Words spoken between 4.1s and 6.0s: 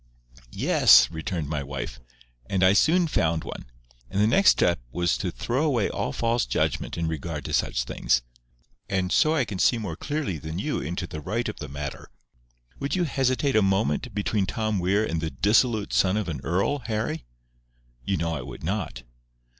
the next step was to throw away